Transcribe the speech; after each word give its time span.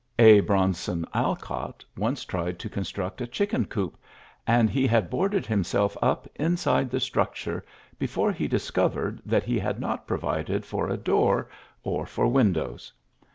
A. 0.17 0.39
Bronson 0.39 1.05
Alcott 1.13 1.85
once 1.95 2.25
tried 2.25 2.57
to 2.57 2.69
construct 2.71 3.21
a 3.21 3.27
chicken 3.27 3.65
coop, 3.65 3.97
and 4.47 4.67
he 4.67 4.87
had 4.87 5.11
boarded 5.11 5.45
himself 5.45 5.95
up 6.01 6.27
inside 6.37 6.89
the 6.89 6.99
structure 6.99 7.63
before 7.99 8.31
he 8.31 8.47
discovered 8.47 9.21
that 9.27 9.43
he 9.43 9.59
had 9.59 9.79
not 9.79 10.07
provided 10.07 10.65
for 10.65 10.89
a 10.89 10.97
door 10.97 11.49
or 11.83 12.07
for 12.07 12.25
windows. 12.27 12.91